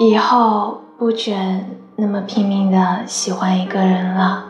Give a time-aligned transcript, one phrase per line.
[0.00, 4.44] 以后不准那么拼命的喜欢一个人了。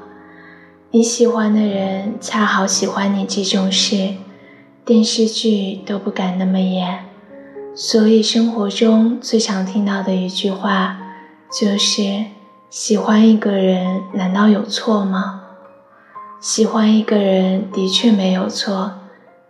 [0.91, 4.17] 你喜欢的人恰好喜欢你这种事，
[4.85, 7.07] 电视剧都不敢那么演。
[7.75, 10.99] 所以生活中最常听到的一句话
[11.51, 12.27] 就是：
[12.69, 15.45] 喜欢一个人难道有错吗？
[16.43, 18.93] 喜欢一个人的确没有错，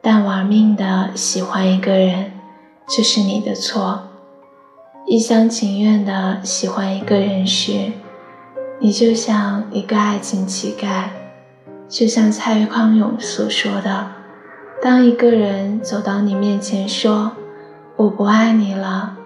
[0.01, 2.31] 但玩命的喜欢一个人，
[2.89, 4.05] 这是你的错。
[5.11, 7.93] 一厢情愿的喜欢一个人时，
[8.79, 11.05] 你就像一个爱情乞丐。
[11.89, 14.09] 就像蔡康永所说的
[14.83, 17.33] ：“当一个人走到你面前说
[17.97, 19.17] ‘我不爱你了’，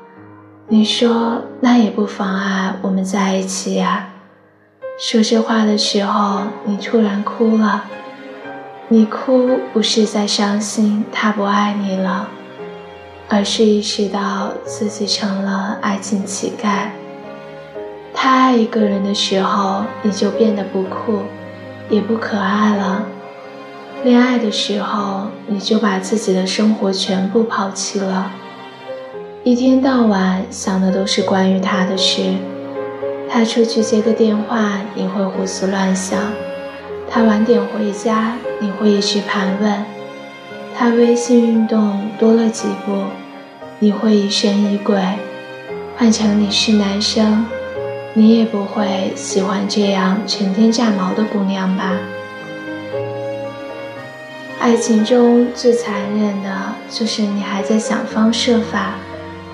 [0.69, 4.11] 你说那也不妨碍我们在一起呀。”
[5.01, 7.87] 说这话的时候，你突然哭了。
[8.87, 12.29] 你哭不是在伤心他不爱你了。
[13.35, 16.89] 而是意识到自己成了爱情乞丐。
[18.13, 21.21] 他爱一个人的时候，你就变得不酷，
[21.89, 23.07] 也不可爱了。
[24.05, 28.31] 恋爱的时候，你就把自己的生活全部抛弃了，
[29.43, 32.35] 一天到晚想的都是关于他的事。
[33.31, 36.21] 他出去接个电话，你会胡思乱想；
[37.09, 39.73] 他晚点回家，你会一直盘问；
[40.83, 43.05] 他微信运动多了几步。
[43.79, 45.01] 你会疑神疑鬼，
[45.97, 47.47] 换成你是男生，
[48.15, 51.93] 你也不会喜欢这样成天炸毛的姑娘吧？
[54.59, 56.51] 爱情中最残忍的
[56.91, 58.95] 就是你还在想方设法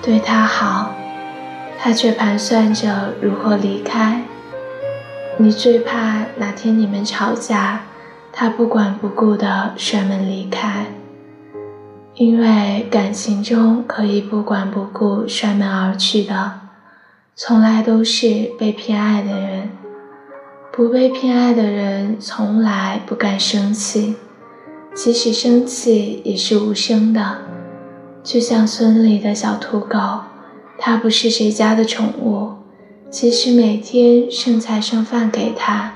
[0.01, 0.95] 对他好，
[1.77, 4.23] 他却盘算着如何离开。
[5.37, 7.81] 你最怕哪天你们吵架，
[8.33, 10.87] 他不管不顾的摔门离开。
[12.19, 16.59] 因为感情中可以不管不顾摔门而去的，
[17.33, 19.69] 从来都是被偏爱的人。
[20.73, 24.17] 不被偏爱的人从来不敢生气，
[24.93, 27.37] 即使生气也是无声的。
[28.21, 29.97] 就像村里的小土狗，
[30.77, 32.51] 它不是谁家的宠物，
[33.09, 35.93] 即使每天剩菜剩饭给它，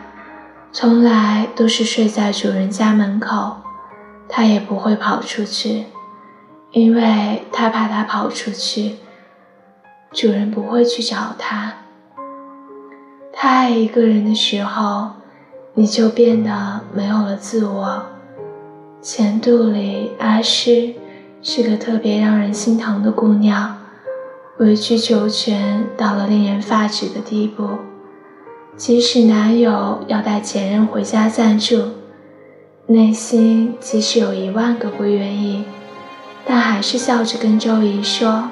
[0.71, 3.57] 从来都是睡在主人家门口，
[4.29, 5.83] 它也不会跑出去。
[6.73, 8.95] 因为他怕他跑出去，
[10.11, 11.75] 主人不会去找他。
[13.31, 15.11] 他爱一个人的时候，
[15.75, 18.03] 你就变得没有了自我。
[19.03, 20.95] 前度里阿诗
[21.43, 23.77] 是个特别让人心疼的姑娘，
[24.57, 27.69] 委曲求全到了令人发指的地步。
[28.75, 31.89] 即使男友要带前任回家暂住，
[32.87, 35.65] 内心即使有一万个不愿意。
[36.45, 38.49] 但还是笑着跟周姨说：“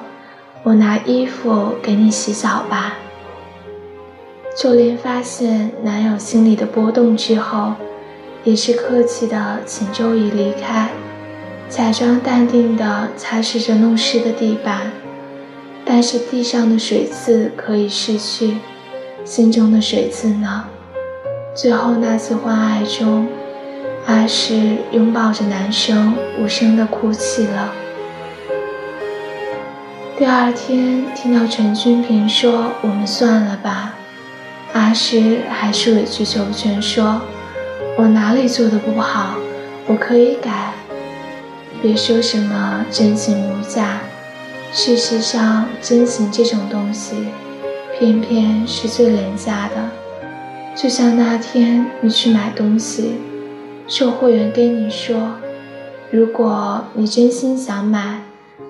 [0.64, 2.94] 我拿衣服给你洗澡吧。”
[4.56, 7.72] 就连发现男友心里的波动之后，
[8.44, 10.90] 也是客气的请周姨离开，
[11.68, 14.90] 假装淡定的擦拭着弄湿的地板。
[15.84, 18.58] 但是地上的水渍可以拭去，
[19.24, 20.64] 心中的水渍呢？
[21.54, 23.26] 最后那次欢爱中，
[24.06, 27.72] 阿诗拥抱着男生，无声的哭泣了。
[30.18, 33.94] 第二天听到陈君平说：“我们算了吧。”
[34.74, 37.22] 阿诗还是委曲求全说
[37.96, 39.34] ：“我哪里做的不好？
[39.86, 40.74] 我可以改。
[41.80, 44.00] 别说什么真情无价，
[44.70, 47.16] 事实上，真情这种东西，
[47.98, 49.90] 偏偏是最廉价的。
[50.76, 53.16] 就像那天你去买东西，
[53.88, 55.16] 售货员跟你说：
[56.10, 58.21] 如果你真心想买。”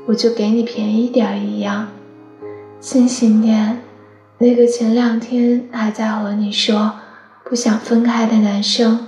[0.07, 1.89] 我就给你便宜点儿一样，
[2.81, 3.83] 清醒点。
[4.39, 6.95] 那个前两天还在和你说
[7.45, 9.07] 不想分开的男生，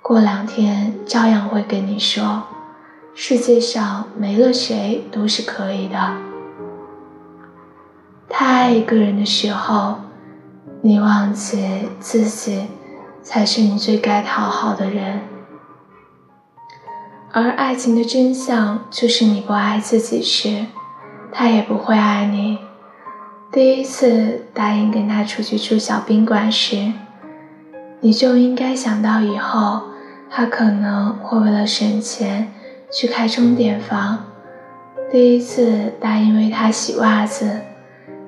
[0.00, 2.44] 过两天照样会跟你说，
[3.14, 6.12] 世界上没了谁都是可以的。
[8.28, 9.96] 太爱一个人的时候，
[10.82, 12.68] 你忘记自己
[13.24, 15.20] 才是你最该讨好的人。
[17.32, 20.66] 而爱情的真相就是，你不爱自己时，
[21.30, 22.58] 他也不会爱你。
[23.52, 26.92] 第一次答应跟他出去住小宾馆时，
[28.00, 29.82] 你就应该想到以后
[30.28, 32.52] 他可能会为了省钱
[32.92, 34.24] 去开钟点房。
[35.12, 37.60] 第一次答应为他洗袜子，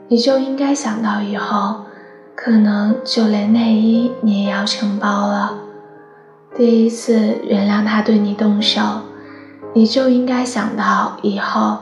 [0.06, 1.86] 你就应该想到以后
[2.36, 5.58] 可能就连内衣你也要承包了。
[6.54, 8.80] 第一次原谅他对你动手，
[9.74, 11.78] 你就应该想到以后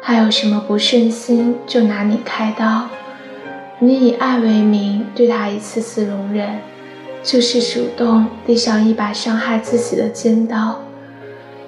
[0.00, 2.88] 还有什么不顺心就拿你开刀。
[3.80, 6.60] 你以爱为名对他一次次容忍，
[7.24, 10.80] 就是主动递上一把伤害自己的尖刀。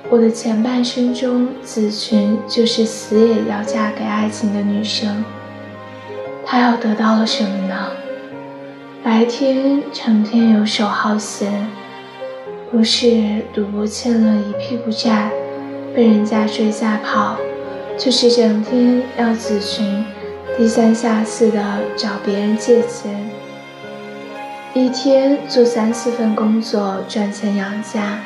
[0.08, 5.24] 我的前半生中，子群就是死也要嫁给爱情的女生。
[6.44, 7.88] 她要得到了什么呢？
[9.02, 11.66] 白天成天游手好闲，
[12.70, 15.30] 不是赌博欠了一屁股债，
[15.94, 17.36] 被人家追下跑，
[17.96, 20.04] 就是整天要子群
[20.58, 21.62] 低三下四的
[21.96, 23.30] 找别人借钱，
[24.74, 28.18] 一天做三四份工作赚钱养家。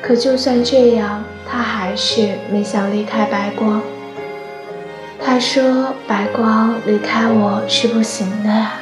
[0.00, 3.82] 可就算这样，他还是没想离开白光。
[5.20, 8.74] 他说：“白光离开我是不行的呀。”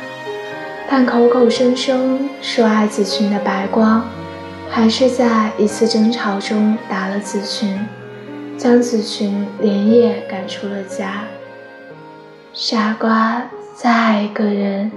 [0.89, 4.07] 但口口声声说爱子群的白光，
[4.77, 7.81] 还是在一次争吵中打了子群，
[8.59, 11.25] 将子群连夜赶出了家。
[12.53, 13.45] 傻瓜，
[13.75, 14.93] 再爱一个人，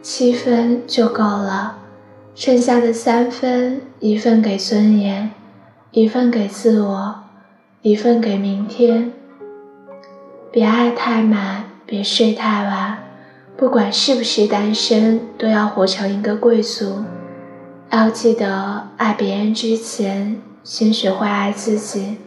[0.00, 1.76] 七分就够了，
[2.34, 5.30] 剩下的三分，一份给尊严。
[5.90, 7.16] 一份给自我，
[7.82, 9.12] 一份给明天。
[10.50, 12.96] 别爱太满，别睡太晚。
[13.58, 17.04] 不管是不是单身，都要活成一个贵族。
[17.90, 22.18] 要记得，爱别人之前，先学会爱自己。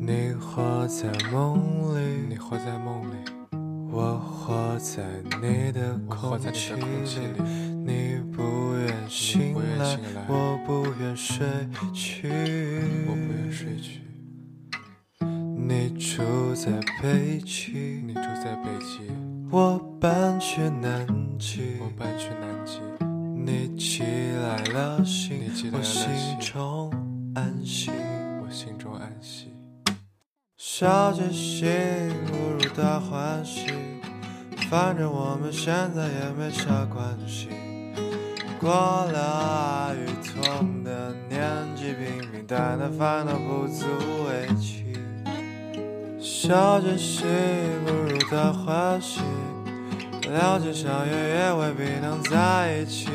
[0.00, 1.58] 你活在梦
[1.96, 3.14] 里，你活在梦里。
[3.90, 5.02] 我活在
[5.40, 6.72] 你的空气
[7.18, 7.42] 里，
[7.84, 8.42] 你不
[8.76, 9.98] 愿醒来，
[10.28, 11.46] 我不愿睡
[11.92, 12.30] 去。
[15.68, 16.70] 你住在
[17.02, 19.10] 北极，你住在北极，
[19.50, 21.04] 我搬去南
[21.40, 22.78] 极，我搬去南极。
[23.34, 26.88] 你寄来了信你寄到，我心中
[27.34, 27.90] 安息，
[28.40, 29.52] 我心中安息。
[30.56, 31.66] 小确幸
[32.26, 33.66] 不如大欢喜，
[34.70, 37.48] 反正我们现在也没啥关系。
[38.60, 43.84] 过了爱与痛的年纪，平平淡淡烦恼不足
[44.28, 44.85] 为奇。
[46.38, 47.26] 笑着心
[47.86, 49.22] 不如大欢喜，
[50.28, 53.08] 了解相约也未必能在一起。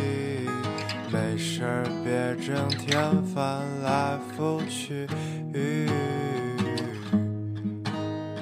[1.13, 5.05] 没事儿别整天翻来覆去。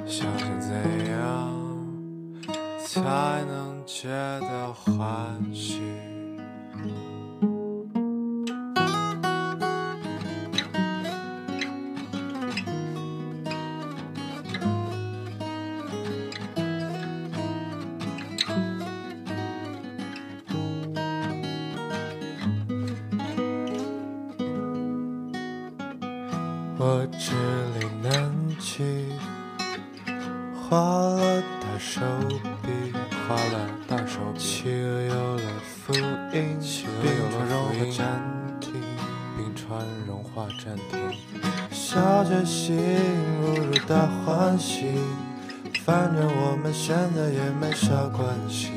[0.08, 0.72] 想想怎
[1.12, 1.52] 样
[2.82, 3.02] 才
[3.46, 4.08] 能皆
[4.40, 4.96] 大欢
[5.54, 6.09] 喜。
[26.92, 27.36] 我支
[27.80, 28.84] 离难记，
[30.56, 32.02] 画了大手
[32.64, 32.92] 笔。
[33.28, 35.94] 画了大手笔，企鹅有了复
[36.34, 38.74] 印，企鹅有了融化暂停，
[39.38, 41.00] 冰川融化暂停。
[41.70, 42.76] 笑着心
[43.40, 44.88] 不如大欢喜，
[45.86, 48.72] 反正我们现在也没啥关系。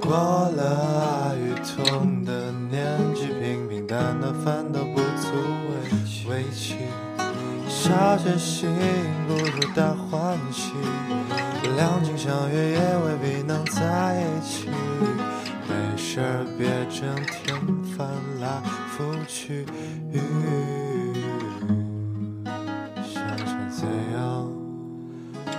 [0.00, 0.14] 过
[0.54, 5.34] 了爱与痛的年纪，平平淡淡反倒不足
[6.30, 6.76] 为奇。
[7.78, 8.68] 下决心
[9.28, 10.72] 不如大欢喜。
[11.76, 14.68] 两情相悦也未必能在一起，
[15.68, 16.20] 没事
[16.58, 17.56] 别整天
[17.96, 18.08] 翻
[18.40, 18.60] 来
[18.96, 19.64] 覆去，
[23.00, 24.50] 想想怎样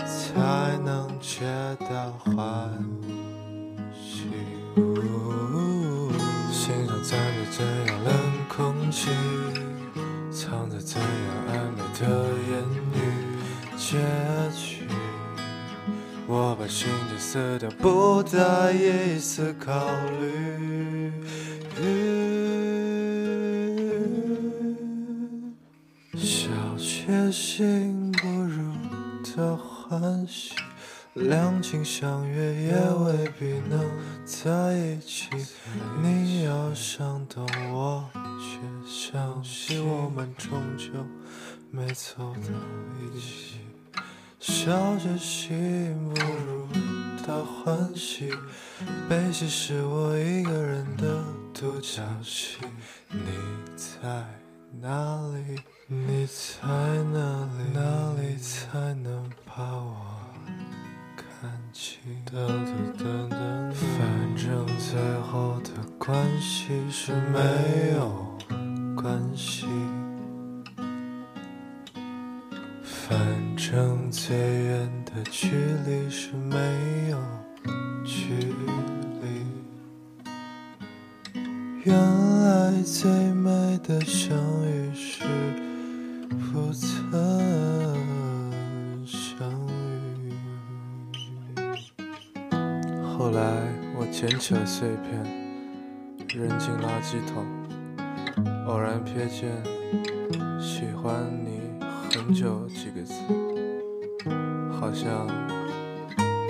[0.05, 1.45] 才能皆
[1.79, 2.35] 大欢，
[16.69, 19.73] 心结撕掉，不带一丝考
[20.21, 21.11] 虑。
[26.15, 26.47] 小
[26.77, 28.71] 确幸不如
[29.35, 30.53] 的欢喜，
[31.15, 32.73] 两情相悦也
[33.03, 33.89] 未必能
[34.23, 35.27] 在一起。
[36.03, 38.07] 你要想懂我，
[38.39, 40.85] 却相信我们终究
[41.71, 42.53] 没走到
[43.01, 43.68] 一起。
[44.39, 46.65] 笑着心不如
[47.27, 48.31] 大欢喜，
[49.09, 51.21] 悲喜是我一个人的
[51.53, 52.57] 独角戏。
[53.09, 53.19] 你
[53.75, 54.25] 在
[54.81, 55.61] 哪里？
[55.87, 56.67] 你在？
[57.11, 57.63] 哪里
[74.29, 75.49] 最远的距
[75.87, 77.17] 离是没有
[78.05, 78.69] 距离。
[81.83, 81.97] 原
[82.43, 83.49] 来最美
[83.83, 85.23] 的相遇是
[86.29, 87.11] 不曾
[89.03, 89.49] 相
[90.23, 90.31] 遇。
[93.17, 93.41] 后来
[93.97, 95.25] 我捡起了碎片，
[96.37, 97.47] 扔进垃圾桶，
[98.67, 99.49] 偶然瞥见
[100.61, 103.13] “喜欢你很久”几个字，
[104.71, 105.27] 好像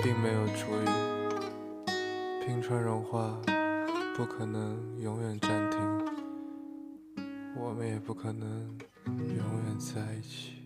[0.02, 0.90] 并没有主意。
[2.46, 3.40] 冰川融化
[4.16, 5.78] 不可能永远暂停，
[7.56, 8.48] 我们也不可能
[9.04, 10.59] 永远在一起。